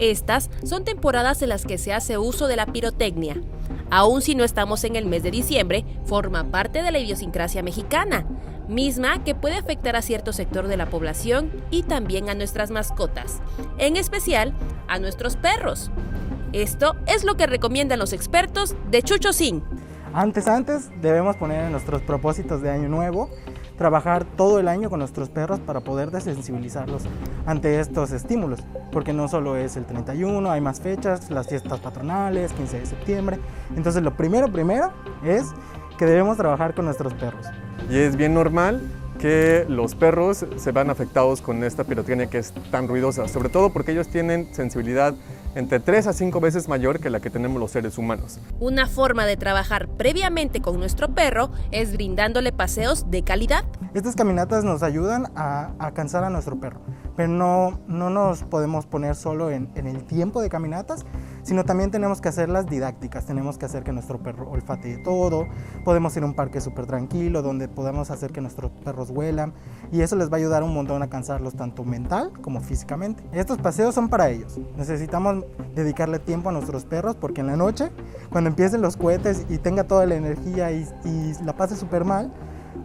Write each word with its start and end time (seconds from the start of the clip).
Estas 0.00 0.50
son 0.64 0.84
temporadas 0.84 1.42
en 1.42 1.48
las 1.48 1.64
que 1.64 1.78
se 1.78 1.92
hace 1.92 2.18
uso 2.18 2.46
de 2.48 2.56
la 2.56 2.66
pirotecnia. 2.66 3.36
Aun 3.90 4.22
si 4.22 4.34
no 4.34 4.44
estamos 4.44 4.84
en 4.84 4.96
el 4.96 5.06
mes 5.06 5.22
de 5.22 5.30
diciembre, 5.30 5.84
forma 6.04 6.44
parte 6.44 6.82
de 6.82 6.90
la 6.90 6.98
idiosincrasia 6.98 7.62
mexicana, 7.62 8.26
misma 8.68 9.22
que 9.22 9.34
puede 9.34 9.56
afectar 9.56 9.94
a 9.94 10.02
cierto 10.02 10.32
sector 10.32 10.68
de 10.68 10.76
la 10.76 10.86
población 10.86 11.50
y 11.70 11.82
también 11.82 12.28
a 12.28 12.34
nuestras 12.34 12.70
mascotas, 12.70 13.40
en 13.78 13.96
especial 13.96 14.54
a 14.88 14.98
nuestros 14.98 15.36
perros. 15.36 15.90
Esto 16.52 16.96
es 17.06 17.24
lo 17.24 17.36
que 17.36 17.46
recomiendan 17.46 17.98
los 17.98 18.12
expertos 18.12 18.74
de 18.90 19.02
Chucho 19.02 19.32
Sin. 19.32 19.62
Antes, 20.12 20.46
antes 20.46 20.90
debemos 21.00 21.36
poner 21.36 21.64
en 21.64 21.72
nuestros 21.72 22.00
propósitos 22.02 22.62
de 22.62 22.70
año 22.70 22.88
nuevo 22.88 23.28
trabajar 23.76 24.24
todo 24.24 24.60
el 24.60 24.68
año 24.68 24.90
con 24.90 25.00
nuestros 25.00 25.28
perros 25.28 25.60
para 25.60 25.80
poder 25.80 26.10
desensibilizarlos 26.10 27.02
ante 27.46 27.80
estos 27.80 28.12
estímulos, 28.12 28.60
porque 28.92 29.12
no 29.12 29.28
solo 29.28 29.56
es 29.56 29.76
el 29.76 29.84
31, 29.84 30.50
hay 30.50 30.60
más 30.60 30.80
fechas, 30.80 31.30
las 31.30 31.48
fiestas 31.48 31.80
patronales, 31.80 32.52
15 32.52 32.80
de 32.80 32.86
septiembre. 32.86 33.38
Entonces 33.76 34.02
lo 34.02 34.16
primero, 34.16 34.50
primero 34.50 34.92
es 35.24 35.46
que 35.98 36.06
debemos 36.06 36.36
trabajar 36.36 36.74
con 36.74 36.84
nuestros 36.84 37.14
perros. 37.14 37.46
Y 37.90 37.98
es 37.98 38.16
bien 38.16 38.34
normal 38.34 38.80
que 39.18 39.64
los 39.68 39.94
perros 39.94 40.44
se 40.56 40.72
van 40.72 40.90
afectados 40.90 41.40
con 41.40 41.62
esta 41.64 41.84
pirotecnia 41.84 42.26
que 42.28 42.38
es 42.38 42.52
tan 42.70 42.88
ruidosa, 42.88 43.28
sobre 43.28 43.48
todo 43.48 43.70
porque 43.70 43.92
ellos 43.92 44.08
tienen 44.08 44.54
sensibilidad 44.54 45.14
entre 45.54 45.80
3 45.80 46.06
a 46.08 46.12
5 46.12 46.40
veces 46.40 46.68
mayor 46.68 47.00
que 47.00 47.10
la 47.10 47.20
que 47.20 47.30
tenemos 47.30 47.60
los 47.60 47.70
seres 47.70 47.98
humanos. 47.98 48.38
Una 48.60 48.86
forma 48.86 49.26
de 49.26 49.36
trabajar 49.36 49.88
previamente 49.88 50.60
con 50.60 50.78
nuestro 50.78 51.14
perro 51.14 51.50
es 51.70 51.92
brindándole 51.92 52.52
paseos 52.52 53.10
de 53.10 53.22
calidad. 53.22 53.64
Estas 53.94 54.16
caminatas 54.16 54.64
nos 54.64 54.82
ayudan 54.82 55.26
a, 55.36 55.92
cansar 55.94 56.24
a 56.24 56.30
nuestro 56.30 56.58
perro, 56.58 56.80
pero 57.16 57.28
no, 57.28 57.80
no 57.86 58.10
nos 58.10 58.42
podemos 58.42 58.86
poner 58.86 59.14
solo 59.14 59.50
en, 59.50 59.70
en 59.76 59.86
el 59.86 60.04
tiempo 60.04 60.42
de 60.42 60.48
caminatas, 60.48 61.04
sino 61.44 61.64
también 61.64 61.92
tenemos 61.92 62.20
que 62.20 62.28
hacerlas 62.28 62.66
didácticas, 62.66 63.26
tenemos 63.26 63.58
que 63.58 63.66
hacer 63.66 63.84
que 63.84 63.92
nuestro 63.92 64.18
perro 64.18 64.50
olfatee 64.50 64.96
todo, 64.98 65.46
podemos 65.84 66.16
ir 66.16 66.24
a 66.24 66.26
un 66.26 66.34
parque 66.34 66.60
súper 66.60 66.86
tranquilo 66.86 67.42
donde 67.42 67.68
podamos 67.68 68.10
hacer 68.10 68.32
que 68.32 68.40
nuestros 68.40 68.72
perros 68.84 69.10
huelan 69.10 69.52
y 69.92 70.00
eso 70.00 70.16
les 70.16 70.28
va 70.28 70.34
a 70.34 70.38
ayudar 70.38 70.62
un 70.62 70.74
montón 70.74 71.02
a 71.02 71.08
cansarlos 71.08 71.54
tanto 71.54 71.84
mental 71.84 72.32
como 72.40 72.60
físicamente. 72.60 73.22
Estos 73.32 73.58
paseos 73.58 73.94
son 73.94 74.08
para 74.08 74.30
ellos, 74.30 74.58
necesitamos 74.76 75.44
dedicarle 75.74 76.18
tiempo 76.18 76.48
a 76.48 76.52
nuestros 76.52 76.84
perros 76.84 77.14
porque 77.14 77.42
en 77.42 77.46
la 77.48 77.56
noche, 77.56 77.90
cuando 78.30 78.50
empiecen 78.50 78.80
los 78.80 78.96
cohetes 78.96 79.46
y 79.48 79.58
tenga 79.58 79.84
toda 79.84 80.06
la 80.06 80.16
energía 80.16 80.72
y, 80.72 80.88
y 81.04 81.34
la 81.44 81.54
pase 81.54 81.76
súper 81.76 82.04
mal, 82.04 82.32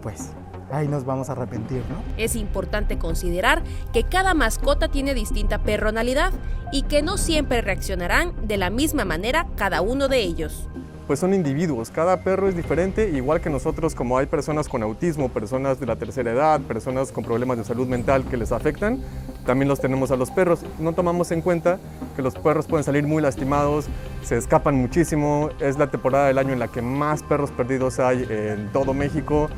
pues 0.00 0.30
ahí 0.70 0.88
nos 0.88 1.04
vamos 1.04 1.28
a 1.28 1.32
arrepentir, 1.32 1.82
¿no? 1.88 1.96
Es 2.16 2.36
importante 2.36 2.98
considerar 2.98 3.62
que 3.92 4.04
cada 4.04 4.34
mascota 4.34 4.88
tiene 4.88 5.14
distinta 5.14 5.58
personalidad 5.58 6.32
y 6.72 6.82
que 6.82 7.02
no 7.02 7.16
siempre 7.16 7.60
reaccionarán 7.60 8.32
de 8.46 8.56
la 8.56 8.70
misma 8.70 9.04
manera 9.04 9.46
cada 9.56 9.80
uno 9.80 10.08
de 10.08 10.20
ellos 10.20 10.68
pues 11.06 11.20
son 11.20 11.34
individuos, 11.34 11.90
cada 11.90 12.22
perro 12.22 12.48
es 12.48 12.56
diferente, 12.56 13.10
igual 13.10 13.40
que 13.40 13.50
nosotros 13.50 13.94
como 13.94 14.16
hay 14.16 14.26
personas 14.26 14.68
con 14.68 14.82
autismo, 14.82 15.28
personas 15.28 15.78
de 15.78 15.86
la 15.86 15.96
tercera 15.96 16.32
edad, 16.32 16.60
personas 16.62 17.12
con 17.12 17.24
problemas 17.24 17.58
de 17.58 17.64
salud 17.64 17.86
mental 17.86 18.24
que 18.24 18.36
les 18.36 18.52
afectan, 18.52 19.00
también 19.44 19.68
los 19.68 19.80
tenemos 19.80 20.10
a 20.10 20.16
los 20.16 20.30
perros. 20.30 20.60
No 20.78 20.92
tomamos 20.92 21.30
en 21.30 21.42
cuenta 21.42 21.78
que 22.16 22.22
los 22.22 22.34
perros 22.34 22.66
pueden 22.66 22.84
salir 22.84 23.06
muy 23.06 23.22
lastimados, 23.22 23.86
se 24.22 24.38
escapan 24.38 24.76
muchísimo, 24.76 25.50
es 25.60 25.78
la 25.78 25.90
temporada 25.90 26.28
del 26.28 26.38
año 26.38 26.54
en 26.54 26.58
la 26.58 26.68
que 26.68 26.80
más 26.80 27.22
perros 27.22 27.50
perdidos 27.50 27.98
hay 27.98 28.26
en 28.28 28.70
todo 28.72 28.94
México. 28.94 29.50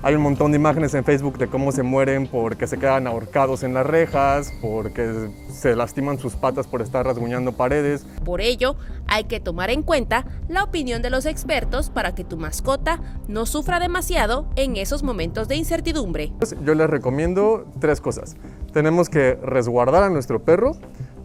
Hay 0.00 0.14
un 0.14 0.22
montón 0.22 0.52
de 0.52 0.58
imágenes 0.58 0.94
en 0.94 1.02
Facebook 1.02 1.38
de 1.38 1.48
cómo 1.48 1.72
se 1.72 1.82
mueren 1.82 2.28
porque 2.28 2.68
se 2.68 2.78
quedan 2.78 3.08
ahorcados 3.08 3.64
en 3.64 3.74
las 3.74 3.84
rejas, 3.84 4.52
porque 4.62 5.28
se 5.50 5.74
lastiman 5.74 6.18
sus 6.18 6.36
patas 6.36 6.68
por 6.68 6.82
estar 6.82 7.04
rasguñando 7.04 7.50
paredes. 7.50 8.06
Por 8.24 8.40
ello, 8.40 8.76
hay 9.08 9.24
que 9.24 9.40
tomar 9.40 9.70
en 9.70 9.82
cuenta 9.82 10.24
la 10.48 10.62
opinión 10.62 11.02
de 11.02 11.10
los 11.10 11.26
expertos 11.26 11.90
para 11.90 12.14
que 12.14 12.22
tu 12.22 12.36
mascota 12.36 13.00
no 13.26 13.44
sufra 13.44 13.80
demasiado 13.80 14.46
en 14.54 14.76
esos 14.76 15.02
momentos 15.02 15.48
de 15.48 15.56
incertidumbre. 15.56 16.32
Yo 16.64 16.76
les 16.76 16.88
recomiendo 16.88 17.66
tres 17.80 18.00
cosas. 18.00 18.36
Tenemos 18.72 19.08
que 19.08 19.34
resguardar 19.42 20.04
a 20.04 20.10
nuestro 20.10 20.44
perro, 20.44 20.76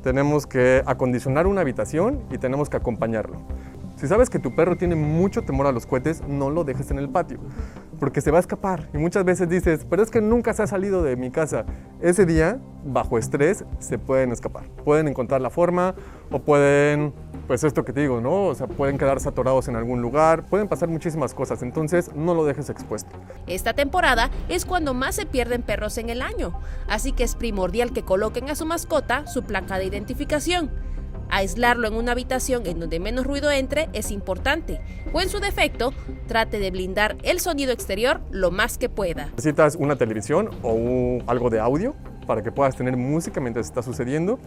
tenemos 0.01 0.47
que 0.47 0.81
acondicionar 0.87 1.45
una 1.45 1.61
habitación 1.61 2.23
y 2.31 2.39
tenemos 2.39 2.71
que 2.71 2.77
acompañarlo. 2.77 3.37
Si 3.97 4.07
sabes 4.07 4.31
que 4.31 4.39
tu 4.39 4.55
perro 4.55 4.77
tiene 4.77 4.95
mucho 4.95 5.43
temor 5.43 5.67
a 5.67 5.71
los 5.71 5.85
cohetes, 5.85 6.23
no 6.27 6.49
lo 6.49 6.63
dejes 6.63 6.89
en 6.89 6.97
el 6.97 7.09
patio 7.09 7.39
porque 8.03 8.19
se 8.19 8.31
va 8.31 8.37
a 8.37 8.41
escapar. 8.41 8.89
Y 8.93 8.97
muchas 8.97 9.23
veces 9.23 9.47
dices, 9.47 9.87
pero 9.89 10.03
es 10.03 10.11
que 10.11 10.19
nunca 10.19 10.53
se 10.53 10.61
ha 10.61 10.67
salido 10.67 11.03
de 11.03 11.15
mi 11.15 11.31
casa. 11.31 11.63
Ese 12.01 12.25
día, 12.25 12.59
bajo 12.83 13.17
estrés, 13.17 13.63
se 13.79 13.97
pueden 13.97 14.33
escapar. 14.33 14.65
Pueden 14.83 15.07
encontrar 15.07 15.39
la 15.39 15.49
forma 15.49 15.95
o 16.29 16.39
pueden, 16.39 17.13
pues 17.47 17.63
esto 17.63 17.85
que 17.85 17.93
te 17.93 18.01
digo, 18.01 18.19
¿no? 18.19 18.47
O 18.47 18.55
sea, 18.55 18.67
pueden 18.67 18.97
quedarse 18.97 19.29
atorados 19.29 19.69
en 19.69 19.77
algún 19.77 20.01
lugar, 20.01 20.45
pueden 20.47 20.67
pasar 20.67 20.89
muchísimas 20.89 21.33
cosas. 21.33 21.63
Entonces, 21.63 22.13
no 22.13 22.33
lo 22.33 22.43
dejes 22.43 22.69
expuesto. 22.69 23.09
Esta 23.47 23.71
temporada 23.71 24.29
es 24.49 24.65
cuando 24.65 24.93
más 24.93 25.15
se 25.15 25.25
pierden 25.25 25.61
perros 25.61 25.97
en 25.97 26.09
el 26.09 26.21
año. 26.21 26.51
Así 26.89 27.13
que 27.13 27.23
es 27.23 27.35
primordial 27.35 27.93
que 27.93 28.03
coloquen 28.03 28.49
a 28.49 28.55
su 28.55 28.65
mascota 28.65 29.27
su 29.27 29.43
placa 29.43 29.77
de 29.77 29.85
identificación. 29.85 30.71
Aislarlo 31.33 31.87
en 31.87 31.95
una 31.95 32.11
habitación 32.11 32.67
en 32.67 32.79
donde 32.79 32.99
menos 32.99 33.25
ruido 33.25 33.49
entre 33.49 33.89
es 33.93 34.11
importante, 34.11 34.79
o 35.13 35.19
en 35.19 35.29
su 35.29 35.39
defecto, 35.39 35.91
trate 36.27 36.59
de 36.59 36.69
blindar 36.69 37.17
el 37.23 37.39
sonido 37.39 37.71
exterior 37.71 38.21
lo 38.29 38.51
más 38.51 38.77
que 38.77 38.87
pueda. 38.87 39.29
Necesitas 39.31 39.75
una 39.75 39.95
televisión 39.95 40.51
o 40.61 41.17
algo 41.25 41.49
de 41.49 41.59
audio 41.59 41.95
para 42.27 42.43
que 42.43 42.51
puedas 42.51 42.75
tener 42.75 42.95
música 42.97 43.41
mientras 43.41 43.65
está 43.65 43.81
sucediendo. 43.81 44.37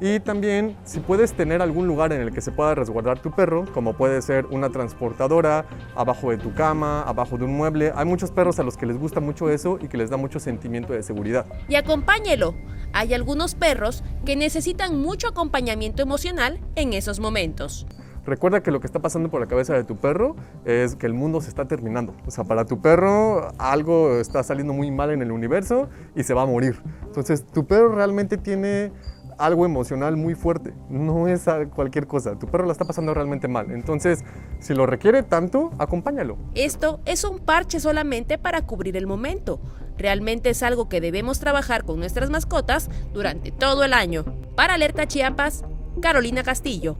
Y 0.00 0.18
también 0.20 0.78
si 0.84 1.00
puedes 1.00 1.34
tener 1.34 1.60
algún 1.60 1.86
lugar 1.86 2.12
en 2.14 2.22
el 2.22 2.32
que 2.32 2.40
se 2.40 2.52
pueda 2.52 2.74
resguardar 2.74 3.20
tu 3.20 3.30
perro, 3.32 3.66
como 3.74 3.92
puede 3.94 4.22
ser 4.22 4.46
una 4.46 4.70
transportadora, 4.70 5.66
abajo 5.94 6.30
de 6.30 6.38
tu 6.38 6.54
cama, 6.54 7.02
abajo 7.02 7.36
de 7.36 7.44
un 7.44 7.54
mueble. 7.54 7.92
Hay 7.94 8.06
muchos 8.06 8.30
perros 8.30 8.58
a 8.58 8.62
los 8.62 8.78
que 8.78 8.86
les 8.86 8.96
gusta 8.96 9.20
mucho 9.20 9.50
eso 9.50 9.78
y 9.80 9.88
que 9.88 9.98
les 9.98 10.08
da 10.08 10.16
mucho 10.16 10.40
sentimiento 10.40 10.94
de 10.94 11.02
seguridad. 11.02 11.44
Y 11.68 11.74
acompáñelo. 11.74 12.54
Hay 12.94 13.12
algunos 13.12 13.54
perros 13.54 14.02
que 14.24 14.36
necesitan 14.36 15.00
mucho 15.00 15.28
acompañamiento 15.28 16.02
emocional 16.02 16.60
en 16.76 16.94
esos 16.94 17.20
momentos. 17.20 17.86
Recuerda 18.24 18.62
que 18.62 18.70
lo 18.70 18.80
que 18.80 18.86
está 18.86 19.00
pasando 19.00 19.30
por 19.30 19.40
la 19.40 19.46
cabeza 19.46 19.74
de 19.74 19.84
tu 19.84 19.96
perro 19.96 20.36
es 20.64 20.94
que 20.94 21.06
el 21.06 21.14
mundo 21.14 21.40
se 21.40 21.48
está 21.48 21.66
terminando. 21.66 22.14
O 22.26 22.30
sea, 22.30 22.44
para 22.44 22.64
tu 22.64 22.80
perro 22.80 23.48
algo 23.58 24.18
está 24.18 24.42
saliendo 24.42 24.72
muy 24.72 24.90
mal 24.90 25.10
en 25.10 25.22
el 25.22 25.32
universo 25.32 25.88
y 26.14 26.22
se 26.22 26.34
va 26.34 26.42
a 26.42 26.46
morir. 26.46 26.82
Entonces, 27.06 27.46
tu 27.46 27.66
perro 27.66 27.94
realmente 27.94 28.36
tiene 28.36 28.92
algo 29.40 29.64
emocional 29.64 30.16
muy 30.16 30.34
fuerte, 30.34 30.74
no 30.88 31.26
es 31.26 31.46
cualquier 31.74 32.06
cosa. 32.06 32.38
Tu 32.38 32.46
perro 32.46 32.66
la 32.66 32.72
está 32.72 32.84
pasando 32.84 33.14
realmente 33.14 33.48
mal. 33.48 33.70
Entonces, 33.70 34.24
si 34.60 34.74
lo 34.74 34.86
requiere 34.86 35.22
tanto, 35.22 35.72
acompáñalo. 35.78 36.36
Esto 36.54 37.00
es 37.06 37.24
un 37.24 37.38
parche 37.38 37.80
solamente 37.80 38.38
para 38.38 38.62
cubrir 38.62 38.96
el 38.96 39.06
momento. 39.06 39.60
Realmente 39.96 40.50
es 40.50 40.62
algo 40.62 40.88
que 40.88 41.00
debemos 41.00 41.40
trabajar 41.40 41.84
con 41.84 41.98
nuestras 41.98 42.30
mascotas 42.30 42.90
durante 43.12 43.50
todo 43.50 43.84
el 43.84 43.92
año. 43.92 44.24
Para 44.56 44.74
Alerta 44.74 45.06
Chiapas, 45.06 45.64
Carolina 46.00 46.42
Castillo. 46.42 46.96